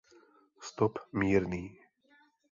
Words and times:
Stop 0.61 1.07
mírný. 1.11 1.77